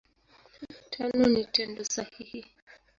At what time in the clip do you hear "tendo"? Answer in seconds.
1.53-1.81